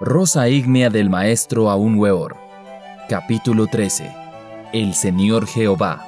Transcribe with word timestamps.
Rosa 0.00 0.48
ígnea 0.48 0.90
del 0.90 1.10
maestro 1.10 1.68
Aún 1.68 1.96
Weor. 1.98 2.36
Capítulo 3.08 3.66
13. 3.66 4.08
El 4.72 4.94
Señor 4.94 5.48
Jehová. 5.48 6.06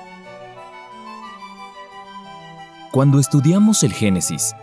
Cuando 2.93 3.19
estudiamos 3.19 3.83
el 3.83 3.93
Génesis, 3.93 4.55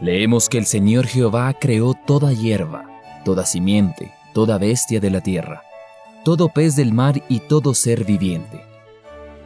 leemos 0.00 0.48
que 0.48 0.58
el 0.58 0.66
Señor 0.66 1.08
Jehová 1.08 1.52
creó 1.52 1.94
toda 1.94 2.32
hierba, 2.32 2.86
toda 3.24 3.44
simiente, 3.44 4.14
toda 4.34 4.56
bestia 4.56 5.00
de 5.00 5.10
la 5.10 5.20
tierra, 5.20 5.64
todo 6.24 6.48
pez 6.48 6.76
del 6.76 6.92
mar 6.92 7.24
y 7.28 7.40
todo 7.40 7.74
ser 7.74 8.04
viviente. 8.04 8.64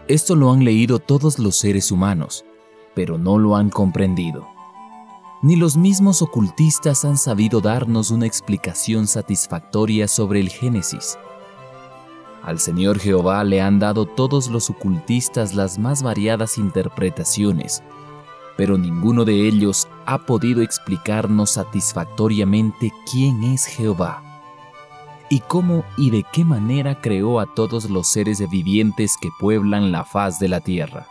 Esto 0.07 0.37
lo 0.37 0.53
han 0.53 0.65
leído 0.65 0.99
todos 0.99 1.39
los 1.39 1.57
seres 1.57 1.91
humanos, 1.91 2.45
pero 2.95 3.17
no 3.17 3.39
lo 3.39 3.57
han 3.57 3.71
comprendido 3.71 4.54
ni 5.45 5.57
los 5.57 5.77
mismos 5.77 6.23
ocultistas 6.23 7.05
han 7.05 7.19
sabido 7.19 7.61
darnos 7.61 8.11
una 8.11 8.25
explicación 8.25 9.07
satisfactoria 9.07 10.09
sobre 10.09 10.41
el 10.41 10.49
Génesis. 10.49 11.19
Al 12.43 12.59
Señor 12.59 12.99
Jehová 12.99 13.45
le 13.45 13.61
han 13.61 13.79
dado 13.79 14.07
todos 14.07 14.49
los 14.49 14.71
ocultistas 14.71 15.55
las 15.55 15.79
más 15.79 16.03
variadas 16.03 16.57
interpretaciones, 16.57 17.83
pero 18.57 18.79
ninguno 18.79 19.27
de 19.27 19.47
ellos 19.47 19.87
ha 20.07 20.25
podido 20.25 20.63
explicarnos 20.63 21.51
satisfactoriamente 21.51 22.91
quién 23.13 23.45
es 23.45 23.67
Jehová 23.67 24.23
y 25.29 25.41
cómo 25.41 25.85
y 25.99 26.09
de 26.09 26.25
qué 26.33 26.47
manera 26.47 27.03
creó 27.03 27.39
a 27.39 27.45
todos 27.45 27.91
los 27.91 28.09
seres 28.09 28.43
vivientes 28.49 29.19
que 29.21 29.29
pueblan 29.39 29.93
la 29.93 30.07
faz 30.07 30.39
de 30.39 30.49
la 30.49 30.61
tierra. 30.61 31.07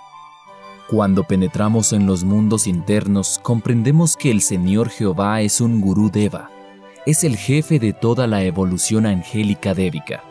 Cuando 0.93 1.23
penetramos 1.23 1.91
en 1.91 2.05
los 2.05 2.23
mundos 2.23 2.67
internos, 2.67 3.39
comprendemos 3.41 4.15
que 4.15 4.29
el 4.29 4.41
Señor 4.41 4.89
Jehová 4.89 5.41
es 5.41 5.59
un 5.59 5.81
gurú 5.81 6.11
deva, 6.11 6.51
es 7.07 7.23
el 7.23 7.35
jefe 7.35 7.79
de 7.79 7.93
toda 7.93 8.27
la 8.27 8.43
evolución 8.43 9.07
angélica 9.07 9.73
débica. 9.73 10.23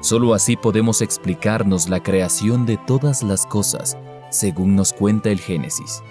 Solo 0.00 0.32
así 0.32 0.56
podemos 0.56 1.02
explicarnos 1.02 1.90
la 1.90 2.02
creación 2.02 2.64
de 2.64 2.78
todas 2.78 3.22
las 3.22 3.44
cosas, 3.44 3.98
según 4.30 4.74
nos 4.74 4.94
cuenta 4.94 5.28
el 5.28 5.38
Génesis. 5.38 6.02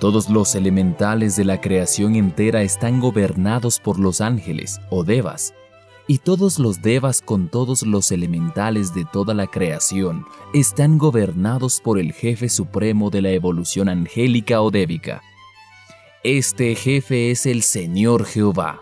Todos 0.00 0.28
los 0.28 0.56
elementales 0.56 1.36
de 1.36 1.44
la 1.44 1.60
creación 1.60 2.16
entera 2.16 2.62
están 2.62 2.98
gobernados 2.98 3.78
por 3.78 4.00
los 4.00 4.20
ángeles 4.20 4.80
o 4.90 5.04
devas, 5.04 5.54
y 6.08 6.18
todos 6.18 6.58
los 6.58 6.82
devas 6.82 7.20
con 7.20 7.48
todos 7.48 7.82
los 7.82 8.12
elementales 8.12 8.94
de 8.94 9.04
toda 9.04 9.34
la 9.34 9.46
creación 9.46 10.24
están 10.54 10.98
gobernados 10.98 11.80
por 11.80 11.98
el 11.98 12.12
jefe 12.12 12.48
supremo 12.48 13.10
de 13.10 13.22
la 13.22 13.30
evolución 13.30 13.88
angélica 13.88 14.62
o 14.62 14.70
débica. 14.70 15.22
Este 16.22 16.74
jefe 16.74 17.30
es 17.30 17.46
el 17.46 17.62
Señor 17.62 18.24
Jehová. 18.24 18.80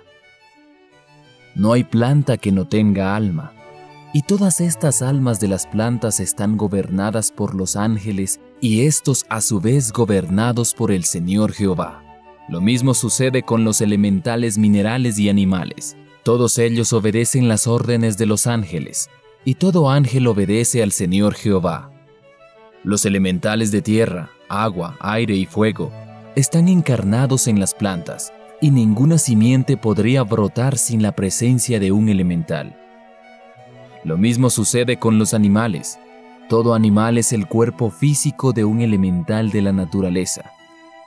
No 1.54 1.72
hay 1.72 1.84
planta 1.84 2.36
que 2.36 2.52
no 2.52 2.66
tenga 2.66 3.14
alma, 3.14 3.52
y 4.12 4.22
todas 4.22 4.60
estas 4.60 5.02
almas 5.02 5.40
de 5.40 5.48
las 5.48 5.66
plantas 5.66 6.20
están 6.20 6.56
gobernadas 6.56 7.32
por 7.32 7.54
los 7.54 7.74
ángeles 7.74 8.40
y 8.60 8.82
estos 8.82 9.26
a 9.28 9.40
su 9.40 9.60
vez 9.60 9.92
gobernados 9.92 10.72
por 10.74 10.92
el 10.92 11.04
Señor 11.04 11.52
Jehová. 11.52 12.02
Lo 12.48 12.60
mismo 12.60 12.94
sucede 12.94 13.42
con 13.42 13.64
los 13.64 13.80
elementales 13.80 14.58
minerales 14.58 15.18
y 15.18 15.28
animales. 15.28 15.96
Todos 16.24 16.56
ellos 16.56 16.94
obedecen 16.94 17.48
las 17.48 17.66
órdenes 17.66 18.16
de 18.16 18.24
los 18.24 18.46
ángeles, 18.46 19.10
y 19.44 19.56
todo 19.56 19.90
ángel 19.90 20.26
obedece 20.26 20.82
al 20.82 20.90
Señor 20.90 21.34
Jehová. 21.34 21.90
Los 22.82 23.04
elementales 23.04 23.70
de 23.70 23.82
tierra, 23.82 24.30
agua, 24.48 24.96
aire 25.00 25.34
y 25.34 25.44
fuego 25.44 25.92
están 26.34 26.68
encarnados 26.68 27.46
en 27.46 27.60
las 27.60 27.74
plantas, 27.74 28.32
y 28.62 28.70
ninguna 28.70 29.18
simiente 29.18 29.76
podría 29.76 30.22
brotar 30.22 30.78
sin 30.78 31.02
la 31.02 31.12
presencia 31.12 31.78
de 31.78 31.92
un 31.92 32.08
elemental. 32.08 32.74
Lo 34.02 34.16
mismo 34.16 34.48
sucede 34.48 34.98
con 34.98 35.18
los 35.18 35.34
animales. 35.34 35.98
Todo 36.48 36.72
animal 36.72 37.18
es 37.18 37.34
el 37.34 37.46
cuerpo 37.46 37.90
físico 37.90 38.54
de 38.54 38.64
un 38.64 38.80
elemental 38.80 39.50
de 39.50 39.60
la 39.60 39.74
naturaleza, 39.74 40.52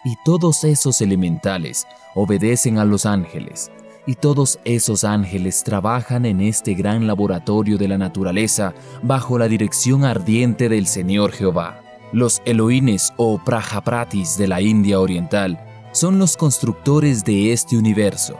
y 0.06 0.13
todos 0.24 0.63
esos 0.63 1.02
elementales 1.02 1.88
obedecen 2.13 2.78
a 2.78 2.86
los 2.86 3.08
ángeles, 3.08 3.72
y 4.07 4.16
todos 4.16 4.57
esos 4.63 5.03
ángeles 5.03 5.63
trabajan 5.63 6.25
en 6.25 6.41
este 6.41 6.73
gran 6.73 7.06
laboratorio 7.06 7.78
de 7.78 7.90
la 7.90 7.97
naturaleza 7.97 8.73
bajo 9.03 9.38
la 9.38 9.47
dirección 9.47 10.06
ardiente 10.06 10.69
del 10.69 10.88
Señor 10.88 11.34
Jehová. 11.34 11.81
Los 12.13 12.41
Elohines 12.45 13.13
o 13.18 13.38
Prajapratis 13.44 14.38
de 14.38 14.47
la 14.47 14.62
India 14.62 15.00
Oriental 15.01 15.59
son 15.91 16.18
los 16.19 16.38
constructores 16.38 17.25
de 17.25 17.51
este 17.51 17.78
universo. 17.78 18.38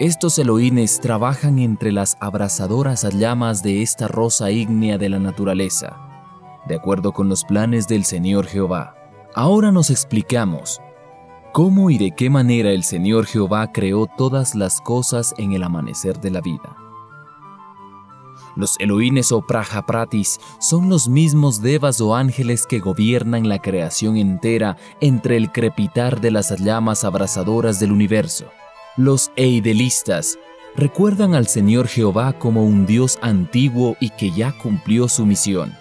Estos 0.00 0.38
Elohines 0.38 1.00
trabajan 1.00 1.60
entre 1.60 1.92
las 1.92 2.16
abrasadoras 2.20 3.04
llamas 3.18 3.62
de 3.62 3.82
esta 3.82 4.08
rosa 4.08 4.50
ígnea 4.50 4.98
de 4.98 5.08
la 5.08 5.20
naturaleza, 5.20 5.96
de 6.66 6.74
acuerdo 6.74 7.12
con 7.12 7.28
los 7.28 7.44
planes 7.44 7.86
del 7.86 8.04
Señor 8.04 8.46
Jehová. 8.46 8.96
Ahora 9.34 9.70
nos 9.70 9.90
explicamos 9.90 10.80
cómo 11.56 11.88
y 11.88 11.96
de 11.96 12.10
qué 12.10 12.28
manera 12.28 12.70
el 12.70 12.84
Señor 12.84 13.24
Jehová 13.24 13.72
creó 13.72 14.06
todas 14.06 14.54
las 14.54 14.82
cosas 14.82 15.34
en 15.38 15.52
el 15.52 15.62
amanecer 15.62 16.20
de 16.20 16.30
la 16.30 16.42
vida. 16.42 16.76
Los 18.56 18.78
Elohines 18.78 19.32
o 19.32 19.40
Prajapratis 19.40 20.38
son 20.60 20.90
los 20.90 21.08
mismos 21.08 21.62
devas 21.62 21.98
o 22.02 22.14
ángeles 22.14 22.66
que 22.66 22.78
gobiernan 22.78 23.48
la 23.48 23.62
creación 23.62 24.18
entera 24.18 24.76
entre 25.00 25.38
el 25.38 25.50
crepitar 25.50 26.20
de 26.20 26.30
las 26.30 26.50
llamas 26.60 27.04
abrasadoras 27.04 27.80
del 27.80 27.90
universo. 27.90 28.50
Los 28.98 29.30
Eidelistas 29.36 30.38
recuerdan 30.74 31.34
al 31.34 31.46
Señor 31.46 31.88
Jehová 31.88 32.38
como 32.38 32.64
un 32.64 32.84
Dios 32.84 33.18
antiguo 33.22 33.96
y 33.98 34.10
que 34.10 34.30
ya 34.30 34.52
cumplió 34.58 35.08
su 35.08 35.24
misión. 35.24 35.72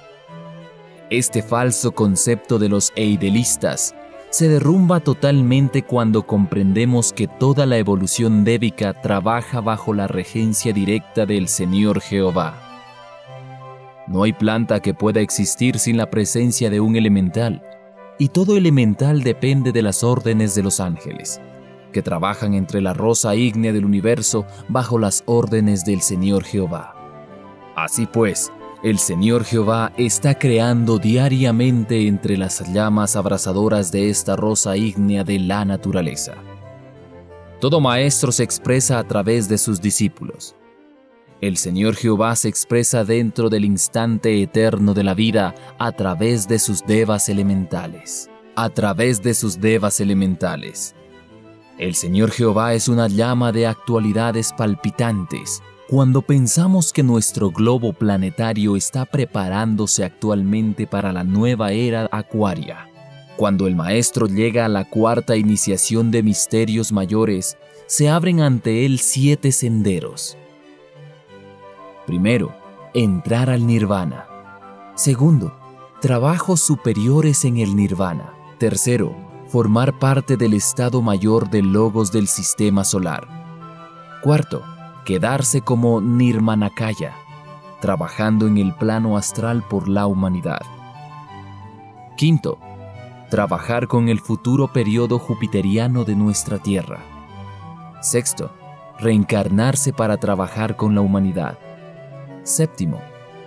Este 1.09 1.43
falso 1.43 1.91
concepto 1.91 2.59
de 2.59 2.69
los 2.69 2.93
Eidelistas 2.95 3.93
se 4.35 4.49
derrumba 4.49 4.99
totalmente 4.99 5.83
cuando 5.83 6.27
comprendemos 6.27 7.13
que 7.13 7.25
toda 7.25 7.65
la 7.65 7.77
evolución 7.77 8.43
débica 8.43 9.01
trabaja 9.01 9.61
bajo 9.61 9.93
la 9.93 10.07
regencia 10.07 10.73
directa 10.73 11.25
del 11.25 11.47
Señor 11.47 12.01
Jehová. 12.01 12.53
No 14.07 14.23
hay 14.23 14.33
planta 14.33 14.81
que 14.81 14.93
pueda 14.93 15.21
existir 15.21 15.79
sin 15.79 15.95
la 15.95 16.09
presencia 16.09 16.69
de 16.69 16.81
un 16.81 16.97
elemental, 16.97 17.63
y 18.19 18.27
todo 18.27 18.57
elemental 18.57 19.23
depende 19.23 19.71
de 19.71 19.81
las 19.81 20.03
órdenes 20.03 20.53
de 20.53 20.63
los 20.63 20.81
ángeles, 20.81 21.39
que 21.93 22.01
trabajan 22.01 22.55
entre 22.55 22.81
la 22.81 22.93
rosa 22.93 23.37
ígnea 23.37 23.71
del 23.71 23.85
universo 23.85 24.45
bajo 24.67 24.99
las 24.99 25.23
órdenes 25.27 25.85
del 25.85 26.01
Señor 26.01 26.43
Jehová. 26.43 26.93
Así 27.77 28.05
pues, 28.05 28.51
el 28.85 28.99
Señor 28.99 29.45
Jehová 29.45 29.91
está 29.97 30.37
creando 30.37 30.99
diariamente 30.99 32.05
entre 32.05 32.37
las 32.37 32.71
llamas 32.71 33.15
abrasadoras 33.15 33.91
de 33.91 34.11
esta 34.11 34.35
rosa 34.35 34.77
ígnea 34.77 35.23
de 35.23 35.39
la 35.39 35.65
naturaleza. 35.65 36.35
Todo 37.59 37.81
maestro 37.81 38.31
se 38.31 38.43
expresa 38.43 38.99
a 38.99 39.03
través 39.03 39.49
de 39.49 39.57
sus 39.57 39.81
discípulos. 39.81 40.55
El 41.41 41.57
Señor 41.57 41.95
Jehová 41.95 42.35
se 42.35 42.47
expresa 42.47 43.03
dentro 43.03 43.49
del 43.49 43.65
instante 43.65 44.39
eterno 44.43 44.93
de 44.93 45.03
la 45.03 45.15
vida 45.15 45.55
a 45.79 45.91
través 45.91 46.47
de 46.47 46.59
sus 46.59 46.85
devas 46.85 47.27
elementales. 47.27 48.29
A 48.55 48.69
través 48.69 49.23
de 49.23 49.33
sus 49.33 49.59
devas 49.59 49.99
elementales. 49.99 50.93
El 51.79 51.95
Señor 51.95 52.29
Jehová 52.29 52.75
es 52.75 52.87
una 52.87 53.07
llama 53.07 53.51
de 53.51 53.65
actualidades 53.65 54.53
palpitantes 54.55 55.63
cuando 55.87 56.23
pensamos 56.23 56.91
que 56.91 57.03
nuestro 57.03 57.51
globo 57.51 57.93
planetario 57.93 58.75
está 58.75 59.05
preparándose 59.05 60.03
actualmente 60.03 60.87
para 60.87 61.13
la 61.13 61.23
nueva 61.23 61.73
era 61.73 62.09
acuaria, 62.11 62.89
cuando 63.37 63.67
el 63.67 63.75
maestro 63.75 64.25
llega 64.25 64.65
a 64.65 64.69
la 64.69 64.89
cuarta 64.89 65.35
iniciación 65.35 66.09
de 66.09 66.23
misterios 66.23 66.91
mayores, 66.91 67.57
se 67.85 68.09
abren 68.09 68.41
ante 68.41 68.85
él 68.85 68.97
siete 68.97 69.51
senderos. 69.51 70.37
Primero, 72.07 72.55
entrar 72.95 73.51
al 73.51 73.67
nirvana. 73.67 74.25
Segundo, 74.95 75.55
trabajos 76.01 76.61
superiores 76.61 77.45
en 77.45 77.57
el 77.57 77.75
nirvana. 77.75 78.33
Tercero, 78.57 79.15
formar 79.49 79.99
parte 79.99 80.35
del 80.35 80.55
estado 80.55 81.03
mayor 81.03 81.51
de 81.51 81.61
logos 81.61 82.11
del 82.11 82.27
sistema 82.27 82.83
solar. 82.83 83.27
Cuarto, 84.23 84.63
quedarse 85.05 85.61
como 85.61 86.01
Nirmanakaya, 86.01 87.13
trabajando 87.79 88.47
en 88.47 88.57
el 88.57 88.73
plano 88.73 89.15
astral 89.15 89.63
por 89.63 89.87
la 89.87 90.07
humanidad. 90.07 90.61
Quinto, 92.17 92.57
trabajar 93.29 93.87
con 93.87 94.09
el 94.09 94.19
futuro 94.19 94.73
periodo 94.73 95.19
jupiteriano 95.19 96.03
de 96.03 96.15
nuestra 96.15 96.57
Tierra. 96.57 96.99
Sexto, 98.01 98.51
reencarnarse 98.99 99.93
para 99.93 100.17
trabajar 100.17 100.75
con 100.75 100.95
la 100.95 101.01
humanidad. 101.01 101.57
Séptimo, 102.43 102.99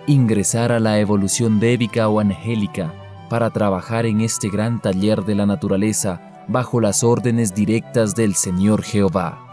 ingresar 0.07 0.71
a 0.71 0.79
la 0.79 0.99
evolución 0.99 1.59
débica 1.59 2.07
o 2.07 2.19
angélica 2.19 2.93
para 3.29 3.49
trabajar 3.49 4.05
en 4.05 4.21
este 4.21 4.49
gran 4.49 4.81
taller 4.81 5.23
de 5.25 5.35
la 5.35 5.45
naturaleza 5.45 6.45
bajo 6.47 6.79
las 6.79 7.03
órdenes 7.03 7.53
directas 7.53 8.15
del 8.15 8.35
Señor 8.35 8.81
Jehová. 8.81 9.48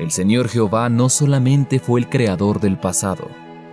El 0.00 0.10
Señor 0.10 0.48
Jehová 0.48 0.88
no 0.88 1.10
solamente 1.10 1.78
fue 1.78 2.00
el 2.00 2.08
creador 2.08 2.58
del 2.58 2.78
pasado, 2.78 3.28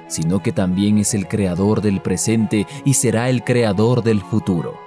sino 0.10 0.44
que 0.44 0.52
también 0.52 0.98
es 0.98 1.14
el 1.14 1.26
creador 1.26 1.82
del 1.82 2.02
presente 2.02 2.68
y 2.84 2.96
será 2.96 3.30
el 3.30 3.46
creador 3.46 4.04
del 4.04 4.20
futuro. 4.20 4.78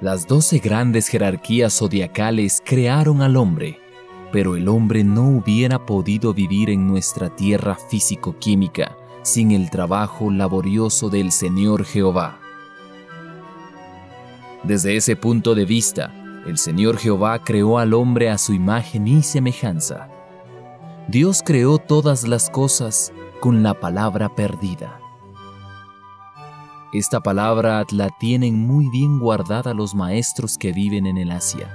Las 0.00 0.28
doce 0.28 0.60
grandes 0.60 1.08
jerarquías 1.08 1.76
zodiacales 1.76 2.62
crearon 2.64 3.22
al 3.22 3.36
hombre, 3.36 3.80
pero 4.30 4.54
el 4.54 4.68
hombre 4.68 5.02
no 5.02 5.28
hubiera 5.30 5.84
podido 5.84 6.32
vivir 6.32 6.70
en 6.70 6.86
nuestra 6.86 7.34
tierra 7.34 7.74
físico-química 7.74 8.96
sin 9.22 9.50
el 9.50 9.68
trabajo 9.68 10.30
laborioso 10.30 11.10
del 11.10 11.32
Señor 11.32 11.84
Jehová. 11.84 12.38
Desde 14.62 14.94
ese 14.94 15.16
punto 15.16 15.56
de 15.56 15.64
vista, 15.64 16.14
el 16.46 16.56
Señor 16.56 16.98
Jehová 16.98 17.42
creó 17.42 17.80
al 17.80 17.94
hombre 17.94 18.30
a 18.30 18.38
su 18.38 18.54
imagen 18.54 19.08
y 19.08 19.24
semejanza. 19.24 20.15
Dios 21.08 21.44
creó 21.44 21.78
todas 21.78 22.26
las 22.26 22.50
cosas 22.50 23.12
con 23.38 23.62
la 23.62 23.74
palabra 23.74 24.34
perdida. 24.34 24.98
Esta 26.92 27.20
palabra 27.20 27.84
la 27.92 28.10
tienen 28.18 28.66
muy 28.66 28.88
bien 28.90 29.20
guardada 29.20 29.72
los 29.72 29.94
maestros 29.94 30.58
que 30.58 30.72
viven 30.72 31.06
en 31.06 31.16
el 31.16 31.30
Asia. 31.30 31.70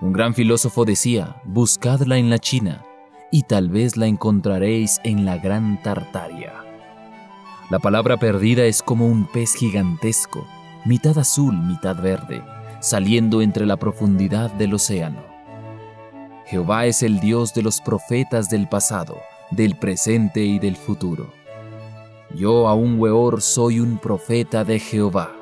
Un 0.00 0.14
gran 0.14 0.32
filósofo 0.32 0.86
decía, 0.86 1.42
buscadla 1.44 2.16
en 2.16 2.30
la 2.30 2.38
China, 2.38 2.86
y 3.30 3.42
tal 3.42 3.68
vez 3.68 3.98
la 3.98 4.06
encontraréis 4.06 4.98
en 5.04 5.26
la 5.26 5.36
gran 5.36 5.82
Tartaria. 5.82 6.54
La 7.68 7.80
palabra 7.80 8.16
perdida 8.16 8.64
es 8.64 8.82
como 8.82 9.06
un 9.06 9.26
pez 9.26 9.54
gigantesco, 9.54 10.46
mitad 10.86 11.18
azul, 11.18 11.54
mitad 11.54 12.00
verde, 12.00 12.42
saliendo 12.80 13.42
entre 13.42 13.66
la 13.66 13.76
profundidad 13.76 14.50
del 14.52 14.72
océano. 14.72 15.35
Jehová 16.46 16.86
es 16.86 17.02
el 17.02 17.18
Dios 17.18 17.54
de 17.54 17.62
los 17.62 17.80
profetas 17.80 18.48
del 18.48 18.68
pasado, 18.68 19.20
del 19.50 19.74
presente 19.74 20.40
y 20.40 20.60
del 20.60 20.76
futuro. 20.76 21.32
Yo, 22.34 22.68
aún 22.68 23.00
weor, 23.00 23.42
soy 23.42 23.80
un 23.80 23.98
profeta 23.98 24.64
de 24.64 24.78
Jehová. 24.78 25.35